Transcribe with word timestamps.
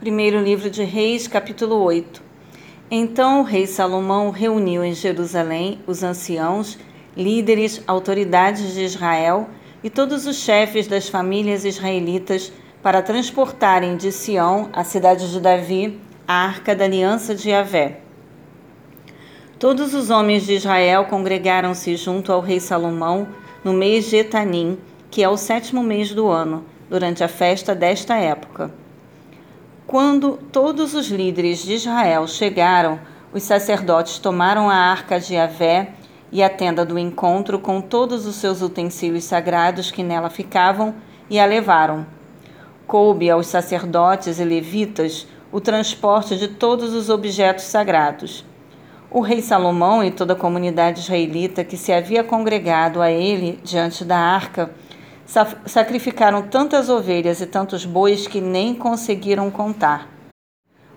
Primeiro 0.00 0.42
livro 0.42 0.70
de 0.70 0.82
Reis, 0.82 1.28
capítulo 1.28 1.76
8. 1.82 2.22
Então 2.90 3.40
o 3.40 3.42
rei 3.42 3.66
Salomão 3.66 4.30
reuniu 4.30 4.82
em 4.82 4.94
Jerusalém 4.94 5.78
os 5.86 6.02
anciãos, 6.02 6.78
líderes, 7.14 7.82
autoridades 7.86 8.72
de 8.72 8.82
Israel 8.82 9.50
e 9.84 9.90
todos 9.90 10.26
os 10.26 10.36
chefes 10.36 10.86
das 10.86 11.10
famílias 11.10 11.66
israelitas 11.66 12.50
para 12.82 13.02
transportarem 13.02 13.98
de 13.98 14.10
Sião, 14.10 14.70
a 14.72 14.84
cidade 14.84 15.30
de 15.30 15.38
Davi, 15.38 16.00
a 16.26 16.46
arca 16.46 16.74
da 16.74 16.86
aliança 16.86 17.34
de 17.34 17.50
Yahvé. 17.50 18.00
Todos 19.58 19.92
os 19.92 20.08
homens 20.08 20.46
de 20.46 20.54
Israel 20.54 21.04
congregaram-se 21.10 21.94
junto 21.96 22.32
ao 22.32 22.40
rei 22.40 22.58
Salomão 22.58 23.28
no 23.62 23.74
mês 23.74 24.08
de 24.08 24.16
Etanim, 24.16 24.78
que 25.10 25.22
é 25.22 25.28
o 25.28 25.36
sétimo 25.36 25.82
mês 25.82 26.14
do 26.14 26.26
ano, 26.26 26.64
durante 26.88 27.22
a 27.22 27.28
festa 27.28 27.74
desta 27.74 28.16
época. 28.16 28.79
Quando 29.90 30.38
todos 30.52 30.94
os 30.94 31.08
líderes 31.08 31.64
de 31.64 31.72
Israel 31.74 32.28
chegaram, 32.28 33.00
os 33.32 33.42
sacerdotes 33.42 34.20
tomaram 34.20 34.70
a 34.70 34.76
arca 34.76 35.18
de 35.18 35.34
Yahvé 35.34 35.94
e 36.30 36.44
a 36.44 36.48
tenda 36.48 36.84
do 36.84 36.96
encontro 36.96 37.58
com 37.58 37.80
todos 37.80 38.24
os 38.24 38.36
seus 38.36 38.62
utensílios 38.62 39.24
sagrados 39.24 39.90
que 39.90 40.04
nela 40.04 40.30
ficavam 40.30 40.94
e 41.28 41.40
a 41.40 41.44
levaram. 41.44 42.06
Coube 42.86 43.28
aos 43.28 43.48
sacerdotes 43.48 44.38
e 44.38 44.44
levitas 44.44 45.26
o 45.50 45.60
transporte 45.60 46.36
de 46.36 46.46
todos 46.46 46.94
os 46.94 47.08
objetos 47.10 47.64
sagrados. 47.64 48.44
O 49.10 49.20
rei 49.20 49.42
Salomão 49.42 50.04
e 50.04 50.12
toda 50.12 50.34
a 50.34 50.36
comunidade 50.36 51.00
israelita 51.00 51.64
que 51.64 51.76
se 51.76 51.92
havia 51.92 52.22
congregado 52.22 53.02
a 53.02 53.10
ele 53.10 53.58
diante 53.64 54.04
da 54.04 54.18
arca 54.18 54.70
sacrificaram 55.64 56.42
tantas 56.42 56.88
ovelhas 56.88 57.40
e 57.40 57.46
tantos 57.46 57.84
bois 57.84 58.26
que 58.26 58.40
nem 58.40 58.74
conseguiram 58.74 59.48
contar. 59.48 60.08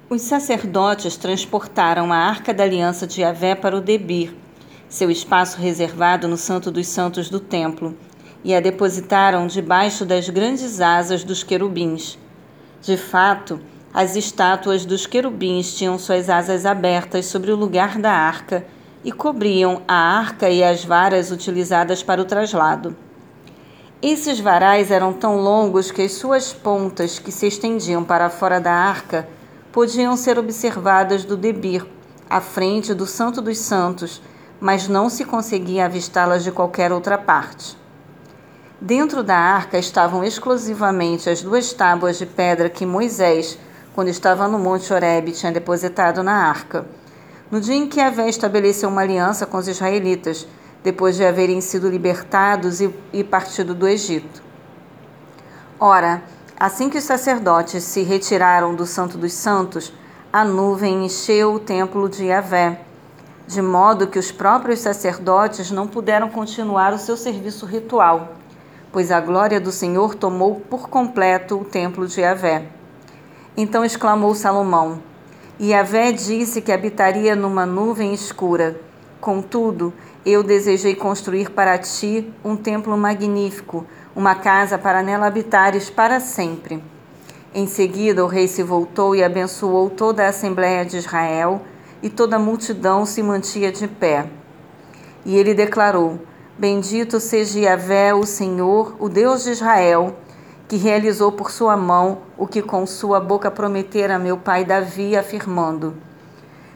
Os 0.09 0.23
sacerdotes 0.23 1.15
transportaram 1.15 2.11
a 2.11 2.17
arca 2.17 2.51
da 2.51 2.63
aliança 2.63 3.05
de 3.05 3.21
Yahvé 3.21 3.53
para 3.53 3.77
o 3.77 3.81
Debir, 3.81 4.35
seu 4.89 5.11
espaço 5.11 5.59
reservado 5.59 6.27
no 6.27 6.35
Santo 6.35 6.71
dos 6.71 6.87
Santos 6.87 7.29
do 7.29 7.39
templo, 7.39 7.95
e 8.43 8.55
a 8.55 8.59
depositaram 8.59 9.45
debaixo 9.45 10.03
das 10.03 10.27
grandes 10.29 10.81
asas 10.81 11.23
dos 11.23 11.43
querubins. 11.43 12.17
De 12.81 12.97
fato, 12.97 13.59
as 13.93 14.15
estátuas 14.15 14.83
dos 14.83 15.05
querubins 15.05 15.75
tinham 15.75 15.99
suas 15.99 16.27
asas 16.27 16.65
abertas 16.65 17.27
sobre 17.27 17.51
o 17.51 17.55
lugar 17.55 17.99
da 17.99 18.11
arca 18.11 18.65
e 19.03 19.11
cobriam 19.11 19.83
a 19.87 19.93
arca 19.93 20.49
e 20.49 20.63
as 20.63 20.83
varas 20.83 21.29
utilizadas 21.29 22.01
para 22.01 22.21
o 22.21 22.25
traslado. 22.25 22.95
Esses 24.03 24.37
varais 24.37 24.91
eram 24.91 25.13
tão 25.13 25.37
longos 25.37 25.89
que 25.89 26.01
as 26.01 26.11
suas 26.11 26.51
pontas, 26.51 27.19
que 27.19 27.31
se 27.31 27.47
estendiam 27.47 28.03
para 28.03 28.29
fora 28.29 28.59
da 28.59 28.73
arca, 28.73 29.25
podiam 29.71 30.17
ser 30.17 30.37
observadas 30.37 31.23
do 31.23 31.37
debir, 31.37 31.85
à 32.29 32.41
frente 32.41 32.93
do 32.93 33.05
Santo 33.05 33.41
dos 33.41 33.59
Santos, 33.59 34.21
mas 34.59 34.89
não 34.89 35.09
se 35.09 35.23
conseguia 35.23 35.85
avistá-las 35.85 36.43
de 36.43 36.51
qualquer 36.51 36.91
outra 36.91 37.17
parte. 37.17 37.77
Dentro 38.81 39.23
da 39.23 39.37
arca 39.37 39.79
estavam 39.79 40.21
exclusivamente 40.21 41.29
as 41.29 41.41
duas 41.41 41.71
tábuas 41.71 42.17
de 42.17 42.25
pedra 42.25 42.69
que 42.69 42.85
Moisés, 42.85 43.57
quando 43.95 44.09
estava 44.09 44.49
no 44.49 44.59
Monte 44.59 44.91
Horebe, 44.91 45.31
tinha 45.31 45.49
depositado 45.49 46.21
na 46.21 46.49
arca. 46.49 46.85
No 47.49 47.61
dia 47.61 47.75
em 47.75 47.87
que 47.87 48.01
Avé 48.01 48.27
estabeleceu 48.27 48.89
uma 48.89 48.99
aliança 48.99 49.45
com 49.45 49.55
os 49.55 49.69
israelitas, 49.69 50.45
depois 50.83 51.15
de 51.15 51.25
haverem 51.25 51.61
sido 51.61 51.89
libertados 51.89 52.81
e, 52.81 52.93
e 53.13 53.23
partido 53.23 53.73
do 53.73 53.87
Egito. 53.87 54.43
Ora, 55.79 56.21
assim 56.59 56.89
que 56.89 56.97
os 56.97 57.03
sacerdotes 57.03 57.83
se 57.83 58.03
retiraram 58.03 58.75
do 58.75 58.85
Santo 58.85 59.17
dos 59.17 59.33
Santos, 59.33 59.93
a 60.31 60.43
nuvem 60.43 61.05
encheu 61.05 61.53
o 61.53 61.59
templo 61.59 62.09
de 62.09 62.25
Yahvé, 62.25 62.81
de 63.47 63.61
modo 63.61 64.07
que 64.07 64.17
os 64.17 64.31
próprios 64.31 64.79
sacerdotes 64.79 65.69
não 65.71 65.87
puderam 65.87 66.29
continuar 66.29 66.93
o 66.93 66.97
seu 66.97 67.15
serviço 67.15 67.65
ritual, 67.65 68.33
pois 68.91 69.11
a 69.11 69.19
glória 69.19 69.59
do 69.59 69.71
Senhor 69.71 70.15
tomou 70.15 70.55
por 70.55 70.89
completo 70.89 71.59
o 71.59 71.65
templo 71.65 72.07
de 72.07 72.21
Yahvé. 72.21 72.67
Então 73.55 73.85
exclamou 73.85 74.33
Salomão: 74.33 75.03
Yahvé 75.61 76.11
disse 76.11 76.61
que 76.61 76.71
habitaria 76.71 77.35
numa 77.35 77.65
nuvem 77.65 78.13
escura. 78.13 78.79
Contudo, 79.21 79.93
eu 80.25 80.41
desejei 80.41 80.95
construir 80.95 81.51
para 81.51 81.77
ti 81.77 82.31
um 82.43 82.55
templo 82.55 82.97
magnífico, 82.97 83.85
uma 84.15 84.35
casa 84.35 84.77
para 84.77 85.03
nela 85.03 85.27
habitares 85.27 85.89
para 85.89 86.19
sempre. 86.19 86.81
Em 87.53 87.67
seguida, 87.67 88.23
o 88.23 88.27
rei 88.27 88.47
se 88.47 88.63
voltou 88.63 89.15
e 89.15 89.23
abençoou 89.23 89.89
toda 89.89 90.23
a 90.23 90.29
Assembleia 90.29 90.85
de 90.85 90.97
Israel, 90.97 91.61
e 92.01 92.09
toda 92.09 92.35
a 92.35 92.39
multidão 92.39 93.05
se 93.05 93.21
mantinha 93.23 93.71
de 93.71 93.87
pé. 93.87 94.27
E 95.25 95.37
ele 95.37 95.53
declarou: 95.53 96.19
Bendito 96.57 97.19
seja 97.19 97.59
Yahvé, 97.59 98.13
o 98.13 98.25
Senhor, 98.25 98.95
o 98.99 99.07
Deus 99.07 99.43
de 99.43 99.51
Israel, 99.51 100.15
que 100.67 100.77
realizou 100.77 101.31
por 101.31 101.51
sua 101.51 101.77
mão 101.77 102.19
o 102.37 102.47
que 102.47 102.61
com 102.61 102.85
sua 102.85 103.19
boca 103.19 103.51
prometera 103.51 104.15
a 104.15 104.19
meu 104.19 104.37
pai 104.37 104.65
Davi, 104.65 105.15
afirmando: 105.15 105.95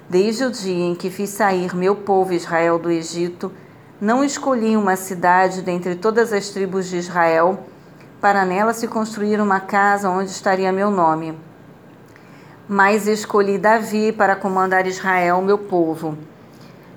Desde 0.09 0.45
o 0.45 0.51
dia 0.51 0.85
em 0.85 0.95
que 0.95 1.09
fiz 1.09 1.31
sair 1.31 1.75
meu 1.75 1.93
povo 1.93 2.31
Israel 2.31 2.79
do 2.79 2.89
Egito, 2.89 3.51
não 3.99 4.23
escolhi 4.23 4.77
uma 4.77 4.95
cidade 4.95 5.61
dentre 5.61 5.95
todas 5.95 6.31
as 6.31 6.47
tribos 6.47 6.87
de 6.87 6.95
Israel, 6.95 7.59
para 8.21 8.45
nela 8.45 8.73
se 8.73 8.87
construir 8.87 9.41
uma 9.41 9.59
casa 9.59 10.09
onde 10.09 10.31
estaria 10.31 10.71
meu 10.71 10.89
nome. 10.89 11.37
Mas 12.69 13.05
escolhi 13.05 13.57
Davi 13.57 14.13
para 14.13 14.33
comandar 14.33 14.87
Israel, 14.87 15.41
meu 15.41 15.57
povo. 15.57 16.17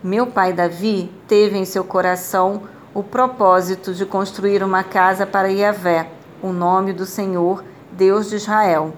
Meu 0.04 0.28
pai 0.28 0.52
Davi 0.52 1.12
teve 1.26 1.58
em 1.58 1.64
seu 1.64 1.82
coração 1.82 2.62
o 2.94 3.02
propósito 3.02 3.92
de 3.92 4.06
construir 4.06 4.62
uma 4.62 4.84
casa 4.84 5.26
para 5.26 5.48
Yahvé, 5.48 6.08
o 6.40 6.52
nome 6.52 6.92
do 6.92 7.04
Senhor, 7.04 7.64
Deus 7.90 8.30
de 8.30 8.36
Israel. 8.36 8.94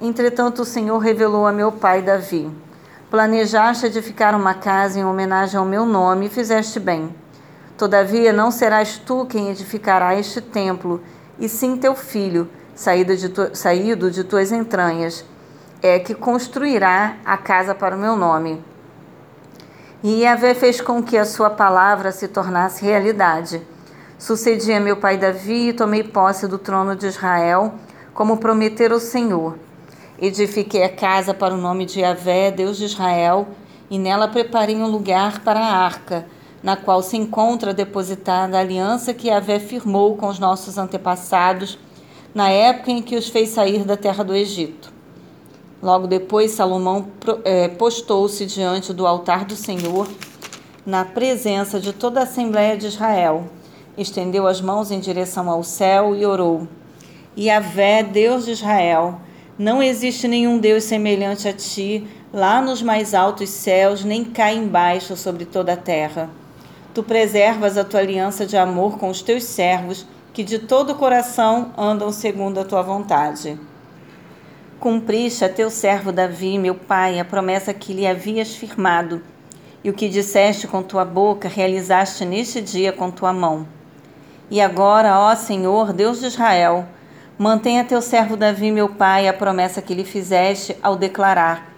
Entretanto, 0.00 0.62
o 0.62 0.64
Senhor 0.64 0.96
revelou 0.96 1.46
a 1.46 1.52
meu 1.52 1.70
pai 1.70 2.00
Davi 2.00 2.63
Planejaste 3.14 3.86
edificar 3.86 4.34
uma 4.34 4.54
casa 4.54 4.98
em 4.98 5.04
homenagem 5.04 5.56
ao 5.56 5.64
meu 5.64 5.86
nome 5.86 6.26
e 6.26 6.28
fizeste 6.28 6.80
bem. 6.80 7.14
Todavia, 7.78 8.32
não 8.32 8.50
serás 8.50 8.98
tu 8.98 9.24
quem 9.24 9.50
edificará 9.50 10.18
este 10.18 10.40
templo, 10.40 11.00
e 11.38 11.48
sim 11.48 11.76
teu 11.76 11.94
filho, 11.94 12.50
saído 12.74 13.16
de, 13.16 13.28
tu, 13.28 13.50
saído 13.54 14.10
de 14.10 14.24
tuas 14.24 14.50
entranhas, 14.50 15.24
é 15.80 16.00
que 16.00 16.12
construirá 16.12 17.18
a 17.24 17.36
casa 17.36 17.72
para 17.72 17.94
o 17.94 17.98
meu 18.00 18.16
nome. 18.16 18.60
E 20.02 20.22
Yahvé 20.22 20.52
fez 20.52 20.80
com 20.80 21.00
que 21.00 21.16
a 21.16 21.24
sua 21.24 21.50
palavra 21.50 22.10
se 22.10 22.26
tornasse 22.26 22.84
realidade. 22.84 23.62
Sucedi 24.18 24.72
a 24.72 24.80
meu 24.80 24.96
pai 24.96 25.16
Davi 25.16 25.68
e 25.68 25.72
tomei 25.72 26.02
posse 26.02 26.48
do 26.48 26.58
trono 26.58 26.96
de 26.96 27.06
Israel, 27.06 27.74
como 28.12 28.38
prometera 28.38 28.92
o 28.92 28.98
Senhor. 28.98 29.56
Edifiquei 30.26 30.82
a 30.82 30.88
casa 30.88 31.34
para 31.34 31.52
o 31.52 31.58
nome 31.58 31.84
de 31.84 32.00
Yahvé, 32.00 32.50
Deus 32.50 32.78
de 32.78 32.86
Israel, 32.86 33.46
e 33.90 33.98
nela 33.98 34.26
preparei 34.26 34.74
um 34.74 34.86
lugar 34.86 35.44
para 35.44 35.60
a 35.60 35.76
arca, 35.84 36.26
na 36.62 36.76
qual 36.76 37.02
se 37.02 37.14
encontra 37.14 37.74
depositada 37.74 38.56
a 38.56 38.60
aliança 38.60 39.12
que 39.12 39.28
Yahvé 39.28 39.58
firmou 39.60 40.16
com 40.16 40.26
os 40.28 40.38
nossos 40.38 40.78
antepassados 40.78 41.78
na 42.34 42.48
época 42.48 42.90
em 42.90 43.02
que 43.02 43.16
os 43.16 43.28
fez 43.28 43.50
sair 43.50 43.84
da 43.84 43.98
terra 43.98 44.24
do 44.24 44.34
Egito. 44.34 44.90
Logo 45.82 46.06
depois, 46.06 46.52
Salomão 46.52 47.08
é, 47.44 47.68
postou-se 47.68 48.46
diante 48.46 48.94
do 48.94 49.06
altar 49.06 49.44
do 49.44 49.54
Senhor, 49.54 50.08
na 50.86 51.04
presença 51.04 51.78
de 51.78 51.92
toda 51.92 52.20
a 52.20 52.22
Assembleia 52.22 52.78
de 52.78 52.86
Israel. 52.86 53.44
Estendeu 53.98 54.46
as 54.46 54.62
mãos 54.62 54.90
em 54.90 55.00
direção 55.00 55.50
ao 55.50 55.62
céu 55.62 56.16
e 56.16 56.24
orou: 56.24 56.66
Yahvé, 57.36 58.02
Deus 58.02 58.46
de 58.46 58.52
Israel, 58.52 59.20
não 59.58 59.80
existe 59.80 60.26
nenhum 60.26 60.58
Deus 60.58 60.84
semelhante 60.84 61.46
a 61.46 61.52
ti, 61.52 62.06
lá 62.32 62.60
nos 62.60 62.82
mais 62.82 63.14
altos 63.14 63.50
céus, 63.50 64.04
nem 64.04 64.24
cá 64.24 64.52
embaixo 64.52 65.16
sobre 65.16 65.44
toda 65.44 65.74
a 65.74 65.76
terra. 65.76 66.28
Tu 66.92 67.02
preservas 67.02 67.78
a 67.78 67.84
tua 67.84 68.00
aliança 68.00 68.44
de 68.44 68.56
amor 68.56 68.98
com 68.98 69.08
os 69.08 69.22
teus 69.22 69.44
servos, 69.44 70.06
que 70.32 70.42
de 70.42 70.58
todo 70.58 70.90
o 70.90 70.94
coração 70.96 71.72
andam 71.78 72.10
segundo 72.10 72.58
a 72.58 72.64
tua 72.64 72.82
vontade. 72.82 73.56
Cumpriste 74.80 75.44
a 75.44 75.48
teu 75.48 75.70
servo 75.70 76.10
Davi, 76.10 76.58
meu 76.58 76.74
pai, 76.74 77.20
a 77.20 77.24
promessa 77.24 77.72
que 77.72 77.92
lhe 77.92 78.06
havias 78.06 78.56
firmado, 78.56 79.22
e 79.84 79.90
o 79.90 79.94
que 79.94 80.08
disseste 80.08 80.66
com 80.66 80.82
tua 80.82 81.04
boca 81.04 81.48
realizaste 81.48 82.24
neste 82.24 82.60
dia 82.60 82.92
com 82.92 83.10
tua 83.10 83.32
mão. 83.32 83.68
E 84.50 84.60
agora, 84.60 85.18
ó 85.18 85.34
Senhor, 85.36 85.92
Deus 85.92 86.18
de 86.18 86.26
Israel, 86.26 86.86
Mantenha 87.36 87.82
teu 87.82 88.00
servo 88.00 88.36
Davi, 88.36 88.70
meu 88.70 88.88
pai, 88.88 89.26
a 89.26 89.32
promessa 89.32 89.82
que 89.82 89.92
lhe 89.92 90.04
fizeste 90.04 90.76
ao 90.80 90.94
declarar: 90.94 91.68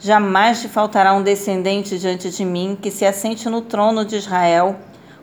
Jamais 0.00 0.60
te 0.60 0.68
faltará 0.68 1.14
um 1.14 1.22
descendente 1.22 1.96
diante 1.96 2.28
de 2.28 2.44
mim 2.44 2.76
que 2.80 2.90
se 2.90 3.06
assente 3.06 3.48
no 3.48 3.62
trono 3.62 4.04
de 4.04 4.16
Israel, 4.16 4.74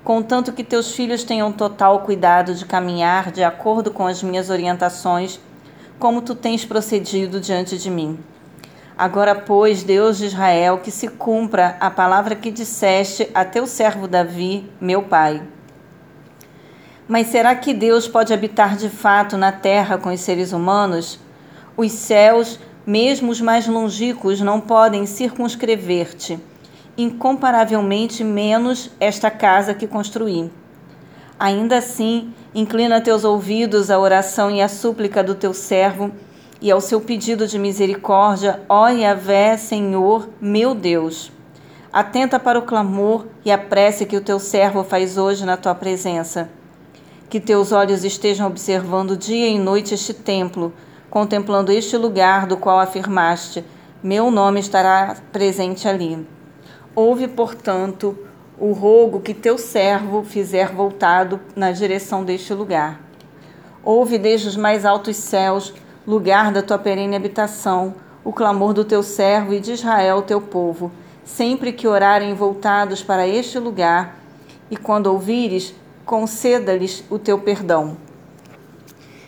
contanto 0.01 0.53
que 0.53 0.63
teus 0.63 0.95
filhos 0.95 1.25
tenham 1.25 1.51
total 1.51 1.99
cuidado 1.99 2.55
de 2.55 2.65
caminhar 2.65 3.29
de 3.29 3.43
acordo 3.43 3.91
com 3.91 4.07
as 4.07 4.23
minhas 4.23 4.49
orientações, 4.49 5.37
como 5.99 6.21
tu 6.21 6.33
tens 6.33 6.63
procedido 6.63 7.41
diante 7.41 7.77
de 7.77 7.89
mim. 7.89 8.17
Agora, 8.97 9.35
pois, 9.35 9.83
Deus 9.83 10.17
de 10.17 10.27
Israel, 10.27 10.77
que 10.77 10.91
se 10.91 11.09
cumpra 11.09 11.75
a 11.81 11.91
palavra 11.91 12.35
que 12.35 12.51
disseste 12.51 13.29
a 13.33 13.43
teu 13.43 13.67
servo 13.67 14.07
Davi, 14.07 14.65
meu 14.79 15.01
pai. 15.01 15.41
Mas 17.07 17.27
será 17.27 17.53
que 17.55 17.73
Deus 17.73 18.07
pode 18.07 18.33
habitar 18.33 18.77
de 18.77 18.89
fato 18.89 19.37
na 19.37 19.51
terra 19.51 19.97
com 19.97 20.09
os 20.09 20.21
seres 20.21 20.53
humanos? 20.53 21.19
Os 21.75 21.91
céus, 21.91 22.59
mesmo 22.85 23.31
os 23.31 23.41
mais 23.41 23.67
longínquos, 23.67 24.39
não 24.39 24.61
podem 24.61 25.05
circunscrever-te, 25.05 26.39
incomparavelmente 26.97 28.23
menos 28.23 28.89
esta 28.99 29.29
casa 29.29 29.73
que 29.73 29.85
construí. 29.85 30.49
Ainda 31.37 31.79
assim, 31.79 32.33
inclina 32.55 33.01
teus 33.01 33.25
ouvidos 33.25 33.91
à 33.91 33.99
oração 33.99 34.49
e 34.49 34.61
à 34.61 34.69
súplica 34.69 35.21
do 35.21 35.35
teu 35.35 35.53
servo 35.53 36.09
e 36.61 36.71
ao 36.71 36.79
seu 36.79 37.01
pedido 37.01 37.45
de 37.45 37.59
misericórdia, 37.59 38.61
ó 38.69 38.87
Yahvé, 38.87 39.57
Senhor, 39.57 40.29
meu 40.39 40.73
Deus. 40.73 41.33
Atenta 41.91 42.39
para 42.39 42.57
o 42.57 42.61
clamor 42.61 43.25
e 43.43 43.51
a 43.51 43.57
prece 43.57 44.05
que 44.05 44.15
o 44.15 44.21
teu 44.21 44.39
servo 44.39 44.85
faz 44.85 45.17
hoje 45.17 45.45
na 45.45 45.57
tua 45.57 45.75
presença. 45.75 46.49
Que 47.33 47.39
teus 47.39 47.71
olhos 47.71 48.03
estejam 48.03 48.45
observando 48.45 49.17
dia 49.17 49.47
e 49.47 49.57
noite 49.57 49.95
este 49.95 50.13
templo, 50.13 50.71
contemplando 51.09 51.71
este 51.71 51.97
lugar 51.97 52.45
do 52.45 52.55
qual 52.55 52.79
afirmaste: 52.79 53.65
Meu 54.03 54.29
nome 54.29 54.59
estará 54.59 55.17
presente 55.31 55.87
ali. 55.87 56.27
Ouve, 56.93 57.27
portanto, 57.27 58.15
o 58.55 58.71
rogo 58.71 59.19
que 59.19 59.33
teu 59.33 59.57
servo 59.57 60.23
fizer 60.23 60.73
voltado 60.73 61.39
na 61.55 61.71
direção 61.71 62.23
deste 62.23 62.53
lugar. 62.53 63.01
Ouve 63.83 64.19
desde 64.19 64.49
os 64.49 64.55
mais 64.55 64.85
altos 64.85 65.15
céus 65.15 65.73
lugar 66.05 66.51
da 66.51 66.61
tua 66.61 66.77
perene 66.77 67.15
habitação, 67.15 67.95
o 68.23 68.31
clamor 68.31 68.75
do 68.75 68.85
teu 68.85 69.01
servo 69.01 69.55
e 69.55 69.59
de 69.59 69.71
Israel, 69.71 70.21
teu 70.21 70.39
povo, 70.39 70.91
sempre 71.25 71.73
que 71.73 71.87
orarem 71.87 72.35
voltados 72.35 73.01
para 73.01 73.27
este 73.27 73.57
lugar, 73.57 74.19
e 74.69 74.77
quando 74.77 75.07
ouvires, 75.07 75.73
conceda-lhes 76.05 77.03
o 77.09 77.17
teu 77.17 77.39
perdão. 77.39 77.97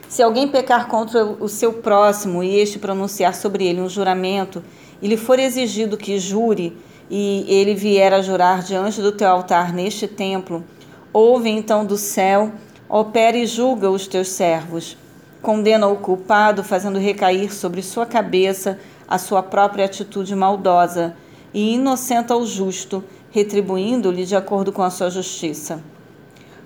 Se 0.08 0.22
alguém 0.22 0.48
pecar 0.48 0.88
contra 0.88 1.26
o 1.26 1.48
seu 1.48 1.74
próximo 1.74 2.44
e 2.44 2.58
este 2.58 2.80
pronunciar 2.80 3.36
sobre 3.36 3.66
ele 3.66 3.82
um 3.82 3.90
juramento, 3.90 4.64
e 5.02 5.08
lhe 5.08 5.18
for 5.18 5.40
exigido 5.40 5.98
que 5.98 6.18
jure, 6.20 6.78
e 7.10 7.46
ele 7.48 7.76
vier 7.76 8.14
a 8.14 8.22
jurar 8.22 8.64
diante 8.64 9.02
do 9.02 9.12
teu 9.12 9.28
altar 9.28 9.74
neste 9.74 10.08
templo, 10.08 10.64
ouve 11.12 11.50
então 11.50 11.86
do 11.86 11.98
céu, 11.98 12.52
opera 12.88 13.38
e 13.38 13.46
julga 13.46 13.90
os 13.90 14.08
teus 14.08 14.30
servos 14.30 14.98
condena 15.46 15.86
o 15.86 15.98
culpado, 15.98 16.64
fazendo 16.64 16.98
recair 16.98 17.54
sobre 17.54 17.84
sua 17.84 18.04
cabeça 18.04 18.80
a 19.08 19.20
sua 19.20 19.44
própria 19.44 19.86
atitude 19.86 20.36
maldosa, 20.36 21.16
e 21.54 21.76
inocenta 21.76 22.36
o 22.36 22.48
justo, 22.48 23.04
retribuindo-lhe 23.30 24.26
de 24.26 24.36
acordo 24.36 24.72
com 24.72 24.82
a 24.82 24.90
sua 24.90 25.12
justiça. 25.12 25.84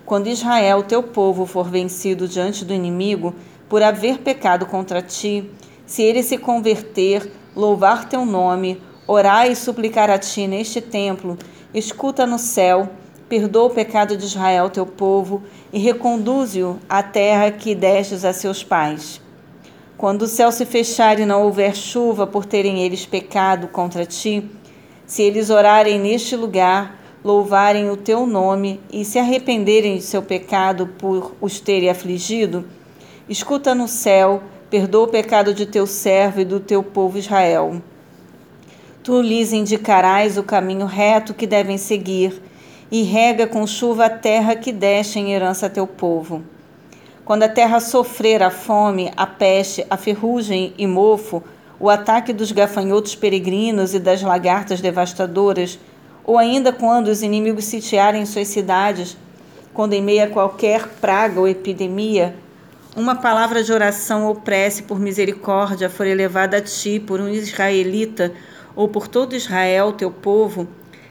Quando 0.09 0.25
Israel, 0.25 0.81
teu 0.81 1.03
povo, 1.03 1.45
for 1.45 1.69
vencido 1.69 2.27
diante 2.27 2.65
do 2.65 2.73
inimigo 2.73 3.35
por 3.69 3.83
haver 3.83 4.17
pecado 4.17 4.65
contra 4.65 5.03
ti, 5.03 5.47
se 5.85 6.01
ele 6.01 6.23
se 6.23 6.35
converter, 6.35 7.31
louvar 7.55 8.09
teu 8.09 8.25
nome, 8.25 8.81
orar 9.05 9.47
e 9.51 9.55
suplicar 9.55 10.09
a 10.09 10.17
ti 10.17 10.47
neste 10.47 10.81
templo, 10.81 11.37
escuta 11.75 12.25
no 12.25 12.39
céu 12.39 12.89
perdoa 13.29 13.65
o 13.65 13.69
pecado 13.69 14.17
de 14.17 14.25
Israel, 14.25 14.71
teu 14.71 14.87
povo, 14.87 15.43
e 15.71 15.77
reconduze-o 15.77 16.79
à 16.89 17.03
terra 17.03 17.51
que 17.51 17.75
destes 17.75 18.25
a 18.25 18.33
seus 18.33 18.63
pais. 18.63 19.21
Quando 19.95 20.23
o 20.23 20.27
céu 20.27 20.51
se 20.51 20.65
fechar 20.65 21.19
e 21.19 21.25
não 21.27 21.43
houver 21.43 21.75
chuva 21.75 22.25
por 22.25 22.47
terem 22.47 22.81
eles 22.81 23.05
pecado 23.05 23.67
contra 23.67 24.07
ti, 24.07 24.49
se 25.05 25.21
eles 25.21 25.51
orarem 25.51 25.99
neste 25.99 26.35
lugar, 26.35 26.98
louvarem 27.23 27.89
o 27.89 27.97
teu 27.97 28.25
nome 28.25 28.79
e 28.91 29.03
se 29.03 29.19
arrependerem 29.19 29.97
de 29.97 30.03
seu 30.03 30.21
pecado 30.21 30.87
por 30.87 31.35
os 31.41 31.59
terem 31.59 31.89
afligido, 31.89 32.65
escuta 33.27 33.75
no 33.75 33.87
céu, 33.87 34.41
perdoa 34.69 35.05
o 35.05 35.07
pecado 35.09 35.53
de 35.53 35.65
teu 35.65 35.85
servo 35.85 36.41
e 36.41 36.45
do 36.45 36.59
teu 36.59 36.81
povo 36.81 37.17
Israel. 37.17 37.81
Tu 39.03 39.21
lhes 39.21 39.53
indicarás 39.53 40.37
o 40.37 40.43
caminho 40.43 40.85
reto 40.85 41.33
que 41.33 41.47
devem 41.47 41.77
seguir 41.77 42.41
e 42.91 43.03
rega 43.03 43.47
com 43.47 43.65
chuva 43.67 44.05
a 44.05 44.09
terra 44.09 44.55
que 44.55 44.71
deste 44.71 45.19
em 45.19 45.33
herança 45.33 45.65
a 45.65 45.69
teu 45.69 45.85
povo. 45.85 46.43
Quando 47.25 47.43
a 47.43 47.49
terra 47.49 47.79
sofrer 47.79 48.41
a 48.41 48.49
fome, 48.49 49.11
a 49.15 49.27
peste, 49.27 49.85
a 49.89 49.95
ferrugem 49.97 50.73
e 50.77 50.87
mofo, 50.87 51.43
o 51.79 51.89
ataque 51.89 52.33
dos 52.33 52.51
gafanhotos 52.51 53.15
peregrinos 53.15 53.93
e 53.93 53.99
das 53.99 54.21
lagartas 54.21 54.81
devastadoras, 54.81 55.79
ou 56.29 56.37
ainda 56.37 56.71
quando 56.71 57.07
os 57.07 57.23
inimigos 57.23 57.65
sitiarem 57.65 58.23
suas 58.23 58.47
cidades, 58.49 59.17
quando 59.73 59.93
em 59.93 60.01
meio 60.01 60.25
a 60.25 60.27
qualquer 60.27 60.87
praga 61.01 61.39
ou 61.39 61.47
epidemia, 61.47 62.35
uma 62.95 63.15
palavra 63.15 63.63
de 63.63 63.73
oração 63.73 64.27
ou 64.27 64.35
prece 64.35 64.83
por 64.83 64.99
misericórdia 64.99 65.89
for 65.89 66.05
elevada 66.05 66.57
a 66.57 66.61
ti 66.61 66.99
por 66.99 67.19
um 67.19 67.29
israelita 67.29 68.31
ou 68.75 68.87
por 68.87 69.07
todo 69.07 69.35
Israel, 69.35 69.93
teu 69.93 70.11
povo, 70.11 70.67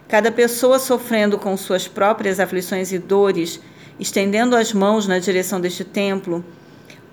Cada 0.08 0.32
pessoa 0.32 0.78
sofrendo 0.78 1.36
com 1.36 1.54
suas 1.54 1.86
próprias 1.86 2.40
aflições 2.40 2.92
e 2.92 2.98
dores, 2.98 3.60
estendendo 4.00 4.56
as 4.56 4.72
mãos 4.72 5.06
na 5.06 5.18
direção 5.18 5.60
deste 5.60 5.84
templo, 5.84 6.42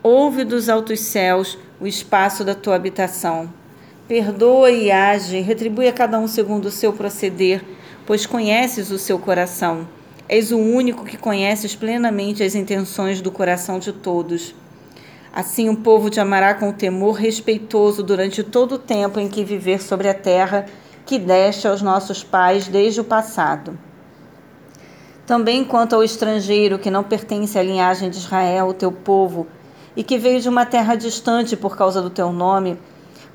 ouve 0.01 0.45
dos 0.45 0.69
altos 0.69 1.01
céus 1.01 1.57
o 1.81 1.85
espaço 1.85 2.45
da 2.45 2.55
tua 2.55 2.75
habitação. 2.75 3.51
Perdoa 4.07 4.71
e 4.71 4.89
age, 4.91 5.41
retribui 5.41 5.89
a 5.89 5.91
cada 5.91 6.17
um 6.17 6.25
segundo 6.25 6.67
o 6.67 6.71
seu 6.71 6.93
proceder, 6.93 7.65
pois 8.05 8.25
conheces 8.25 8.91
o 8.91 8.97
seu 8.97 9.17
coração. 9.17 9.87
És 10.27 10.51
o 10.51 10.57
único 10.57 11.05
que 11.05 11.17
conheces 11.17 11.75
plenamente 11.75 12.43
as 12.43 12.55
intenções 12.55 13.21
do 13.21 13.31
coração 13.31 13.79
de 13.79 13.91
todos. 13.91 14.55
Assim 15.33 15.69
o 15.69 15.75
povo 15.75 16.09
te 16.09 16.19
amará 16.19 16.53
com 16.53 16.71
temor 16.71 17.13
respeitoso 17.13 18.01
durante 18.01 18.41
todo 18.43 18.75
o 18.75 18.79
tempo 18.79 19.19
em 19.19 19.27
que 19.27 19.43
viver 19.43 19.81
sobre 19.81 20.07
a 20.07 20.13
terra 20.13 20.65
que 21.05 21.19
deste 21.19 21.67
aos 21.67 21.81
nossos 21.81 22.23
pais 22.23 22.67
desde 22.67 23.01
o 23.01 23.03
passado. 23.03 23.77
Também 25.25 25.63
quanto 25.63 25.95
ao 25.95 26.03
estrangeiro 26.03 26.79
que 26.79 26.89
não 26.89 27.03
pertence 27.03 27.57
à 27.57 27.63
linhagem 27.63 28.09
de 28.09 28.17
Israel, 28.17 28.67
o 28.67 28.73
teu 28.73 28.91
povo, 28.91 29.47
e 29.95 30.03
que 30.03 30.17
veio 30.17 30.39
de 30.39 30.49
uma 30.49 30.65
terra 30.65 30.95
distante 30.95 31.55
por 31.55 31.75
causa 31.75 32.01
do 32.01 32.09
teu 32.09 32.31
nome, 32.31 32.77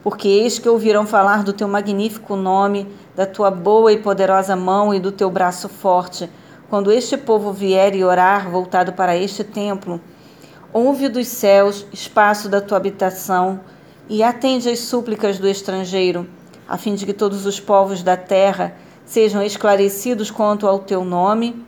porque 0.03 0.29
eis 0.29 0.59
que 0.59 0.69
ouvirão 0.69 1.07
falar 1.07 1.43
do 1.43 1.53
teu 1.53 1.69
magnífico 1.69 2.37
nome, 2.37 2.87
da 3.15 3.27
tua 3.27 3.51
boa 3.51 3.93
e 3.93 3.99
poderosa 3.99 4.57
mão 4.57 4.95
e 4.95 5.01
do 5.01 5.13
teu 5.13 5.31
braço 5.31 5.69
forte, 5.69 6.29
quando 6.69 6.93
este 6.93 7.17
povo 7.17 7.53
vier 7.53 7.95
e 7.95 8.05
orar 8.05 8.51
voltado 8.51 8.93
para 8.93 9.17
este 9.17 9.45
templo. 9.45 10.01
Ouve 10.73 11.09
dos 11.09 11.27
céus, 11.27 11.87
espaço 11.93 12.49
da 12.49 12.61
tua 12.61 12.77
habitação, 12.77 13.61
e 14.09 14.23
atende 14.23 14.69
às 14.69 14.81
súplicas 14.81 15.39
do 15.39 15.49
estrangeiro 15.49 16.27
a 16.71 16.79
fim 16.79 16.95
de 16.95 17.05
que 17.05 17.13
todos 17.13 17.47
os 17.47 17.59
povos 17.59 18.01
da 18.01 18.17
terra 18.17 18.77
sejam 19.05 19.43
esclarecidos 19.43 20.31
quanto 20.31 20.69
ao 20.69 20.79
teu 20.79 21.05
nome 21.05 21.67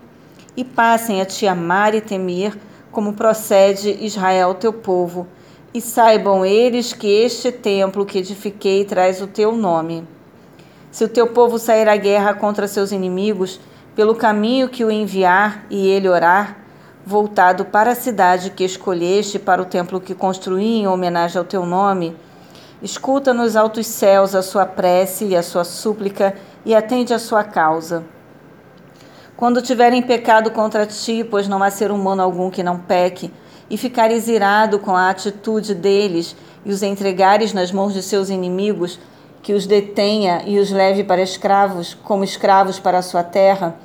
e 0.57 0.63
passem 0.63 1.21
a 1.21 1.25
te 1.25 1.45
amar 1.45 1.93
e 1.93 2.01
temer, 2.01 2.57
como 2.93 3.15
procede 3.15 3.99
Israel, 4.01 4.55
teu 4.55 4.73
povo, 4.73 5.27
e 5.75 5.81
saibam 5.81 6.45
eles 6.45 6.93
que 6.93 7.07
este 7.07 7.51
templo 7.51 8.05
que 8.05 8.19
edifiquei 8.19 8.85
traz 8.85 9.21
o 9.21 9.27
teu 9.27 9.53
nome. 9.53 10.07
Se 10.91 11.05
o 11.05 11.09
teu 11.09 11.27
povo 11.27 11.59
sair 11.59 11.89
à 11.89 11.97
guerra 11.97 12.35
contra 12.35 12.69
seus 12.69 12.93
inimigos, 12.93 13.61
pelo 13.97 14.15
caminho 14.15 14.69
que 14.69 14.85
o 14.85 14.91
enviar 14.91 15.65
e 15.71 15.89
ele 15.89 16.09
orar, 16.09 16.59
voltado 17.05 17.65
para 17.65 17.93
a 17.93 17.95
cidade 17.95 18.51
que 18.51 18.65
escolheste, 18.65 19.39
para 19.39 19.63
o 19.63 19.67
templo 19.67 20.01
que 20.01 20.15
construí 20.15 20.81
em 20.81 20.87
homenagem 20.87 21.39
ao 21.39 21.45
teu 21.45 21.65
nome, 21.65 22.15
Escuta 22.83 23.33
nos 23.33 23.55
altos 23.55 23.87
céus 23.87 24.35
a 24.35 24.43
sua 24.43 24.67
prece 24.67 25.27
e 25.27 25.37
a 25.37 25.43
sua 25.43 25.63
súplica 25.63 26.35
e 26.65 26.75
atende 26.75 27.15
a 27.15 27.19
sua 27.19 27.45
causa. 27.45 28.03
Quando 29.37 29.63
tiverem 29.63 30.03
pecado 30.03 30.51
contra 30.51 30.85
ti, 30.85 31.23
pois 31.23 31.47
não 31.47 31.63
há 31.63 31.71
ser 31.71 31.93
humano 31.93 32.23
algum 32.23 32.51
que 32.51 32.61
não 32.61 32.81
peque, 32.81 33.33
e 33.71 33.77
ficares 33.77 34.29
irado 34.29 34.79
com 34.79 34.95
a 34.95 35.11
atitude 35.11 35.75
deles 35.75 36.37
e 36.65 36.71
os 36.71 36.83
entregares 36.83 37.53
nas 37.53 37.73
mãos 37.73 37.95
de 37.95 38.03
seus 38.03 38.31
inimigos, 38.31 38.99
que 39.43 39.53
os 39.53 39.67
detenha 39.67 40.43
e 40.47 40.59
os 40.59 40.71
leve 40.71 41.03
para 41.03 41.23
escravos, 41.23 41.95
como 42.05 42.23
escravos 42.23 42.79
para 42.79 42.99
a 42.99 43.03
sua 43.03 43.25
terra, 43.25 43.77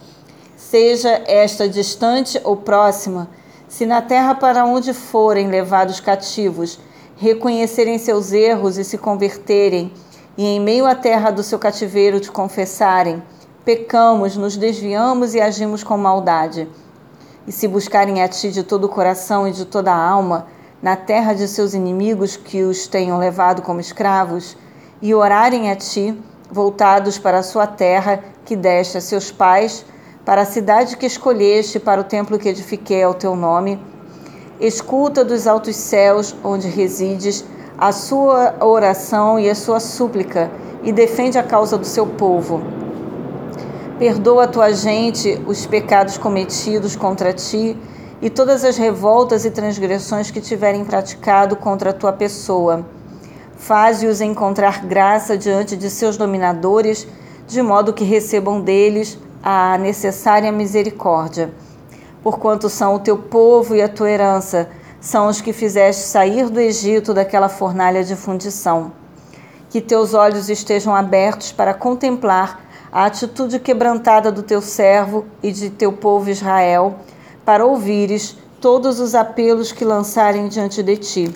seja 0.55 1.21
esta 1.25 1.67
distante 1.67 2.39
ou 2.43 2.57
próxima, 2.57 3.29
se 3.67 3.85
na 3.85 4.01
terra 4.01 4.35
para 4.35 4.65
onde 4.65 4.93
forem 4.93 5.47
levados 5.47 5.99
cativos, 5.99 6.79
reconhecerem 7.17 7.97
seus 7.97 8.31
erros 8.31 8.77
e 8.77 8.83
se 8.83 8.97
converterem, 8.97 9.91
e 10.37 10.45
em 10.45 10.59
meio 10.59 10.85
à 10.85 10.93
terra 10.93 11.31
do 11.31 11.41
seu 11.41 11.57
cativeiro 11.57 12.19
te 12.19 12.31
confessarem: 12.31 13.21
pecamos, 13.65 14.37
nos 14.37 14.55
desviamos 14.55 15.33
e 15.33 15.41
agimos 15.41 15.83
com 15.83 15.97
maldade. 15.97 16.67
E 17.47 17.51
se 17.51 17.65
buscarem 17.65 18.21
a 18.21 18.27
ti 18.27 18.51
de 18.51 18.61
todo 18.61 18.83
o 18.83 18.89
coração 18.89 19.47
e 19.47 19.51
de 19.51 19.63
toda 19.63 19.93
a 19.93 19.97
alma, 19.97 20.47
na 20.81 20.97
terra 20.97 21.33
de 21.33 21.47
seus 21.47 21.73
inimigos 21.73 22.35
que 22.35 22.61
os 22.61 22.87
tenham 22.87 23.17
levado 23.17 23.61
como 23.61 23.79
escravos, 23.79 24.57
e 25.01 25.15
orarem 25.15 25.71
a 25.71 25.75
ti, 25.75 26.13
voltados 26.51 27.17
para 27.17 27.39
a 27.39 27.43
sua 27.43 27.65
terra 27.65 28.21
que 28.43 28.53
deste 28.53 28.97
a 28.97 29.01
seus 29.01 29.31
pais, 29.31 29.85
para 30.25 30.41
a 30.41 30.45
cidade 30.45 30.97
que 30.97 31.05
escolheste, 31.05 31.79
para 31.79 32.01
o 32.01 32.03
templo 32.03 32.37
que 32.37 32.49
edifiquei 32.49 33.01
ao 33.01 33.13
teu 33.13 33.33
nome, 33.33 33.79
escuta 34.59 35.23
dos 35.23 35.47
altos 35.47 35.77
céus 35.77 36.35
onde 36.43 36.67
resides 36.67 37.45
a 37.77 37.93
sua 37.93 38.55
oração 38.59 39.39
e 39.39 39.49
a 39.49 39.55
sua 39.55 39.79
súplica 39.79 40.51
e 40.83 40.91
defende 40.91 41.37
a 41.37 41.43
causa 41.43 41.77
do 41.77 41.85
seu 41.85 42.05
povo. 42.05 42.86
Perdoa 43.99 44.43
a 44.43 44.47
tua 44.47 44.73
gente 44.73 45.41
os 45.47 45.65
pecados 45.65 46.19
cometidos 46.19 46.95
contra 46.95 47.33
ti 47.33 47.75
e 48.21 48.29
todas 48.29 48.63
as 48.63 48.77
revoltas 48.77 49.43
e 49.43 49.49
transgressões 49.49 50.29
que 50.29 50.39
tiverem 50.39 50.85
praticado 50.85 51.55
contra 51.55 51.89
a 51.89 51.93
tua 51.93 52.13
pessoa. 52.13 52.85
Faze-os 53.57 54.21
encontrar 54.21 54.85
graça 54.85 55.35
diante 55.35 55.75
de 55.75 55.89
seus 55.89 56.15
dominadores, 56.15 57.07
de 57.47 57.59
modo 57.59 57.91
que 57.91 58.03
recebam 58.03 58.61
deles 58.61 59.17
a 59.41 59.79
necessária 59.79 60.51
misericórdia. 60.51 61.51
Porquanto 62.21 62.69
são 62.69 62.93
o 62.93 62.99
teu 62.99 63.17
povo 63.17 63.75
e 63.75 63.81
a 63.81 63.89
tua 63.89 64.11
herança, 64.11 64.69
são 65.01 65.27
os 65.27 65.41
que 65.41 65.51
fizeste 65.51 66.03
sair 66.03 66.51
do 66.51 66.59
Egito 66.59 67.15
daquela 67.15 67.49
fornalha 67.49 68.03
de 68.03 68.15
fundição. 68.15 68.91
Que 69.71 69.81
teus 69.81 70.13
olhos 70.13 70.49
estejam 70.51 70.95
abertos 70.95 71.51
para 71.51 71.73
contemplar 71.73 72.66
a 72.97 73.05
atitude 73.05 73.59
quebrantada 73.59 74.31
do 74.31 74.41
teu 74.41 74.59
servo 74.59 75.27
e 75.43 75.51
de 75.51 75.69
teu 75.69 75.93
povo 75.93 76.31
Israel 76.31 76.95
para 77.45 77.63
ouvires 77.63 78.35
todos 78.59 78.99
os 78.99 79.13
apelos 79.13 79.71
que 79.71 79.85
lançarem 79.85 80.47
diante 80.47 80.81
de 80.81 80.97
ti. 80.97 81.31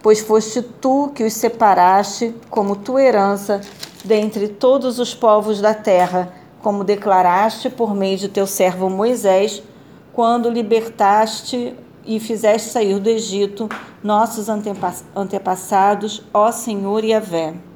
Pois 0.00 0.20
foste 0.20 0.62
tu 0.62 1.10
que 1.12 1.24
os 1.24 1.32
separaste 1.32 2.32
como 2.48 2.76
tua 2.76 3.02
herança 3.02 3.60
dentre 4.04 4.46
todos 4.46 5.00
os 5.00 5.12
povos 5.12 5.60
da 5.60 5.74
terra, 5.74 6.32
como 6.62 6.84
declaraste 6.84 7.68
por 7.68 7.92
meio 7.92 8.16
de 8.16 8.28
teu 8.28 8.46
servo 8.46 8.88
Moisés, 8.88 9.64
quando 10.12 10.48
libertaste 10.48 11.74
e 12.06 12.20
fizeste 12.20 12.70
sair 12.70 13.00
do 13.00 13.10
Egito 13.10 13.68
nossos 14.00 14.46
antepassados, 14.48 16.22
ó 16.32 16.52
Senhor 16.52 17.02
Yahvé. 17.02 17.73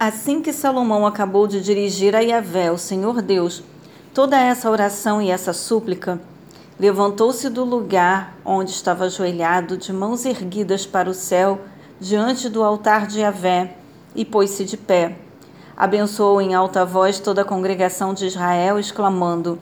Assim 0.00 0.40
que 0.40 0.50
Salomão 0.50 1.06
acabou 1.06 1.46
de 1.46 1.60
dirigir 1.60 2.16
a 2.16 2.20
Yahvé, 2.20 2.72
o 2.72 2.78
Senhor 2.78 3.20
Deus, 3.20 3.62
toda 4.14 4.40
essa 4.40 4.70
oração 4.70 5.20
e 5.20 5.30
essa 5.30 5.52
súplica, 5.52 6.18
Levantou-se 6.78 7.50
do 7.50 7.62
lugar 7.62 8.34
onde 8.42 8.70
estava 8.70 9.04
ajoelhado, 9.04 9.76
de 9.76 9.92
mãos 9.92 10.24
erguidas 10.24 10.86
para 10.86 11.10
o 11.10 11.12
céu, 11.12 11.60
diante 12.00 12.48
do 12.48 12.64
altar 12.64 13.06
de 13.06 13.20
Yahvé, 13.20 13.76
e 14.16 14.24
pôs-se 14.24 14.64
de 14.64 14.78
pé. 14.78 15.18
Abençoou 15.76 16.40
em 16.40 16.54
alta 16.54 16.82
voz 16.86 17.20
toda 17.20 17.42
a 17.42 17.44
congregação 17.44 18.14
de 18.14 18.24
Israel, 18.24 18.78
exclamando: 18.78 19.58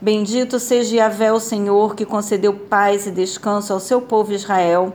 Bendito 0.00 0.58
seja 0.58 0.96
Yahvé, 0.96 1.32
o 1.32 1.38
Senhor, 1.38 1.94
que 1.94 2.04
concedeu 2.04 2.52
paz 2.52 3.06
e 3.06 3.12
descanso 3.12 3.72
ao 3.72 3.78
seu 3.78 4.02
povo 4.02 4.32
Israel, 4.32 4.92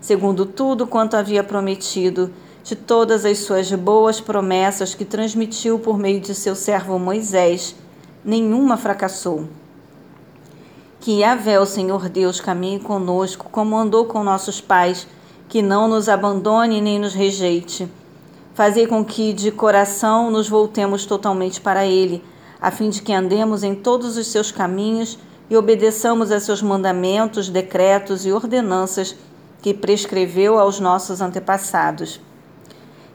segundo 0.00 0.44
tudo 0.44 0.88
quanto 0.88 1.14
havia 1.14 1.44
prometido, 1.44 2.32
de 2.68 2.76
todas 2.76 3.24
as 3.24 3.38
suas 3.38 3.72
boas 3.72 4.20
promessas 4.20 4.94
que 4.94 5.02
transmitiu 5.02 5.78
por 5.78 5.98
meio 5.98 6.20
de 6.20 6.34
seu 6.34 6.54
servo 6.54 6.98
Moisés, 6.98 7.74
nenhuma 8.22 8.76
fracassou. 8.76 9.48
Que 11.00 11.20
Yahvé, 11.20 11.58
o 11.58 11.64
Senhor 11.64 12.10
Deus, 12.10 12.42
caminhe 12.42 12.78
conosco, 12.78 13.48
como 13.50 13.74
andou 13.74 14.04
com 14.04 14.22
nossos 14.22 14.60
pais, 14.60 15.08
que 15.48 15.62
não 15.62 15.88
nos 15.88 16.10
abandone 16.10 16.82
nem 16.82 16.98
nos 16.98 17.14
rejeite. 17.14 17.90
Fazei 18.52 18.86
com 18.86 19.02
que 19.02 19.32
de 19.32 19.50
coração 19.50 20.30
nos 20.30 20.46
voltemos 20.46 21.06
totalmente 21.06 21.62
para 21.62 21.86
Ele, 21.86 22.22
a 22.60 22.70
fim 22.70 22.90
de 22.90 23.00
que 23.00 23.14
andemos 23.14 23.62
em 23.62 23.74
todos 23.74 24.18
os 24.18 24.26
seus 24.26 24.52
caminhos 24.52 25.18
e 25.48 25.56
obedeçamos 25.56 26.30
a 26.30 26.38
seus 26.38 26.60
mandamentos, 26.60 27.48
decretos 27.48 28.26
e 28.26 28.30
ordenanças 28.30 29.16
que 29.62 29.72
prescreveu 29.72 30.58
aos 30.58 30.78
nossos 30.78 31.22
antepassados. 31.22 32.27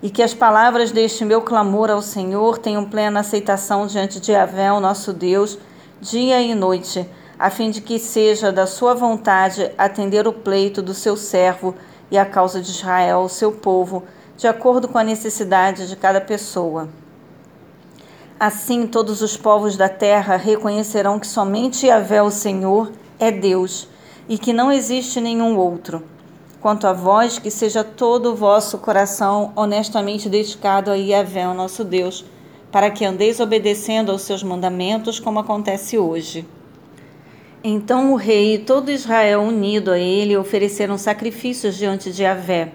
E 0.03 0.11
que 0.11 0.21
as 0.21 0.35
palavras 0.35 0.91
deste 0.91 1.25
meu 1.25 1.41
clamor 1.41 1.89
ao 1.89 2.01
Senhor 2.01 2.59
tenham 2.59 2.85
plena 2.85 3.21
aceitação 3.21 3.87
diante 3.87 4.19
de 4.19 4.33
Yahvé, 4.33 4.71
o 4.71 4.79
nosso 4.79 5.11
Deus, 5.11 5.57
dia 5.99 6.39
e 6.41 6.53
noite 6.53 7.09
a 7.43 7.49
fim 7.49 7.71
de 7.71 7.81
que 7.81 7.99
seja 7.99 8.51
da 8.51 8.65
sua 8.65 8.93
vontade 8.93 9.71
atender 9.77 10.27
o 10.27 10.33
pleito 10.33 10.81
do 10.81 10.93
seu 10.93 11.17
servo 11.17 11.75
e 12.11 12.17
a 12.17 12.25
causa 12.25 12.61
de 12.61 12.69
Israel, 12.69 13.19
o 13.19 13.29
seu 13.29 13.51
povo, 13.51 14.03
de 14.37 14.47
acordo 14.47 14.87
com 14.87 14.97
a 14.97 15.03
necessidade 15.03 15.87
de 15.87 15.95
cada 15.95 16.21
pessoa. 16.21 16.87
Assim, 18.39 18.87
todos 18.87 19.21
os 19.21 19.35
povos 19.35 19.75
da 19.75 19.89
terra 19.89 20.37
reconhecerão 20.37 21.19
que 21.19 21.27
somente 21.27 21.87
Yahvé, 21.87 22.21
o 22.21 22.31
Senhor, 22.31 22.91
é 23.19 23.31
Deus 23.31 23.87
e 24.27 24.37
que 24.37 24.53
não 24.53 24.71
existe 24.71 25.19
nenhum 25.19 25.57
outro. 25.57 26.03
Quanto 26.63 26.87
a 26.87 26.93
vós, 26.93 27.37
que 27.37 27.51
seja 27.51 27.83
todo 27.83 28.31
o 28.31 28.35
vosso 28.37 28.77
coração 28.77 29.51
honestamente 29.53 30.29
dedicado 30.29 30.89
a 30.89 30.93
Yahvé, 30.93 31.45
o 31.45 31.53
nosso 31.53 31.83
Deus, 31.83 32.23
para 32.71 32.89
que 32.89 33.03
andeis 33.03 33.41
obedecendo 33.41 34.13
aos 34.13 34.21
seus 34.21 34.41
mandamentos, 34.41 35.19
como 35.19 35.39
acontece 35.39 35.97
hoje. 35.97 36.47
Então 37.61 38.13
o 38.13 38.15
rei 38.15 38.55
e 38.55 38.59
todo 38.59 38.89
Israel 38.89 39.41
unido 39.41 39.91
a 39.91 39.99
ele 39.99 40.37
ofereceram 40.37 40.97
sacrifícios 40.97 41.75
diante 41.75 42.13
de 42.13 42.23
Yahvé. 42.23 42.71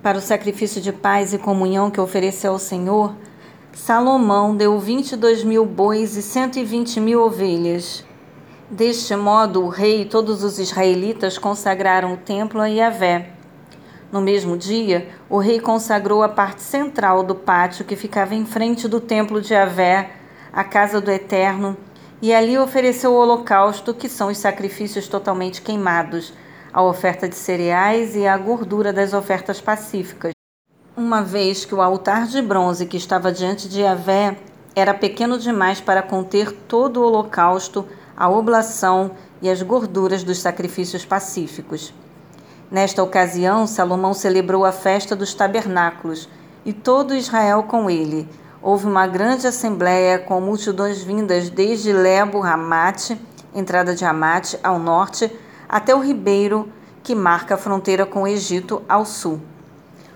Para 0.00 0.18
o 0.18 0.22
sacrifício 0.22 0.80
de 0.80 0.92
paz 0.92 1.34
e 1.34 1.38
comunhão 1.38 1.90
que 1.90 2.00
ofereceu 2.00 2.52
ao 2.52 2.60
Senhor, 2.60 3.12
Salomão 3.72 4.54
deu 4.54 4.78
22 4.78 5.42
mil 5.42 5.66
bois 5.66 6.16
e 6.16 6.22
120 6.22 7.00
mil 7.00 7.22
ovelhas. 7.22 8.04
Deste 8.70 9.16
modo, 9.16 9.64
o 9.64 9.68
rei 9.68 10.02
e 10.02 10.04
todos 10.04 10.44
os 10.44 10.60
israelitas 10.60 11.36
consagraram 11.36 12.14
o 12.14 12.16
templo 12.16 12.60
a 12.60 12.68
Yahvé. 12.68 13.30
No 14.12 14.20
mesmo 14.20 14.56
dia, 14.56 15.08
o 15.28 15.38
rei 15.38 15.58
consagrou 15.58 16.22
a 16.22 16.28
parte 16.28 16.62
central 16.62 17.24
do 17.24 17.34
pátio 17.34 17.84
que 17.84 17.96
ficava 17.96 18.32
em 18.32 18.46
frente 18.46 18.86
do 18.86 19.00
templo 19.00 19.40
de 19.40 19.54
Yahvé, 19.54 20.12
a 20.52 20.62
casa 20.62 21.00
do 21.00 21.10
Eterno, 21.10 21.76
e 22.22 22.32
ali 22.32 22.56
ofereceu 22.56 23.10
o 23.10 23.16
holocausto, 23.16 23.92
que 23.92 24.08
são 24.08 24.28
os 24.28 24.38
sacrifícios 24.38 25.08
totalmente 25.08 25.62
queimados, 25.62 26.32
a 26.72 26.80
oferta 26.80 27.28
de 27.28 27.34
cereais 27.34 28.14
e 28.14 28.24
a 28.24 28.38
gordura 28.38 28.92
das 28.92 29.12
ofertas 29.12 29.60
pacíficas. 29.60 30.30
Uma 30.96 31.22
vez 31.22 31.64
que 31.64 31.74
o 31.74 31.82
altar 31.82 32.28
de 32.28 32.40
bronze 32.40 32.86
que 32.86 32.96
estava 32.96 33.32
diante 33.32 33.68
de 33.68 33.80
Yahvé 33.80 34.36
era 34.76 34.94
pequeno 34.94 35.38
demais 35.38 35.80
para 35.80 36.02
conter 36.02 36.52
todo 36.52 37.00
o 37.00 37.04
holocausto, 37.04 37.84
a 38.20 38.28
oblação 38.28 39.12
e 39.40 39.48
as 39.48 39.62
gorduras 39.62 40.22
dos 40.22 40.40
sacrifícios 40.40 41.06
pacíficos. 41.06 41.94
Nesta 42.70 43.02
ocasião, 43.02 43.66
Salomão 43.66 44.12
celebrou 44.12 44.66
a 44.66 44.72
festa 44.72 45.16
dos 45.16 45.32
tabernáculos, 45.32 46.28
e 46.62 46.70
todo 46.70 47.14
Israel 47.14 47.62
com 47.62 47.88
ele, 47.88 48.28
houve 48.60 48.86
uma 48.86 49.06
grande 49.06 49.46
assembleia 49.46 50.18
com 50.18 50.38
multidões 50.38 51.02
vindas 51.02 51.48
desde 51.48 51.94
Lebo 51.94 52.40
Ramate, 52.40 53.18
entrada 53.54 53.94
de 53.94 54.04
Ramate, 54.04 54.58
ao 54.62 54.78
norte, 54.78 55.34
até 55.66 55.94
o 55.94 56.00
ribeiro 56.00 56.70
que 57.02 57.14
marca 57.14 57.54
a 57.54 57.58
fronteira 57.58 58.04
com 58.04 58.24
o 58.24 58.28
Egito 58.28 58.82
ao 58.86 59.06
sul. 59.06 59.40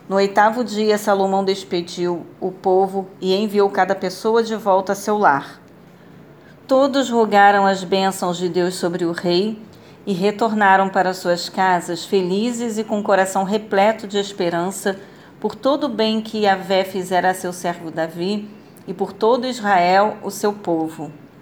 No 0.06 0.16
oitavo 0.16 0.62
dia, 0.62 0.99
Salomão 0.99 1.42
despediu 1.42 2.26
o 2.38 2.52
povo 2.52 3.08
e 3.18 3.34
enviou 3.34 3.70
cada 3.70 3.94
pessoa 3.94 4.42
de 4.42 4.54
volta 4.56 4.92
a 4.92 4.94
seu 4.94 5.16
lar. 5.16 5.63
Todos 6.66 7.11
rogaram 7.11 7.66
as 7.66 7.85
bênçãos 7.85 8.38
de 8.38 8.49
Deus 8.49 8.76
sobre 8.76 9.04
o 9.04 9.12
rei 9.12 9.59
e 10.06 10.14
retornaram 10.14 10.88
para 10.88 11.12
suas 11.12 11.50
casas 11.50 12.06
felizes 12.06 12.78
e 12.78 12.85
com 12.85 13.00
o 13.00 13.02
coração 13.02 13.44
repleto 13.44 14.09
de 14.09 14.16
esperança 14.16 14.99
por 15.38 15.54
todo 15.54 15.85
o 15.85 15.90
bem 15.90 16.23
que 16.23 16.38
Yahvé 16.38 16.85
fizera 16.85 17.30
a 17.30 17.35
seu 17.35 17.52
servo 17.52 17.90
Davi 17.90 18.49
e 18.88 18.94
por 18.94 19.12
todo 19.12 19.47
Israel, 19.47 20.16
o 20.23 20.30
seu 20.30 20.54
povo. 20.54 21.12